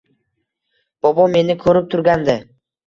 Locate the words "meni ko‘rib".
1.37-1.95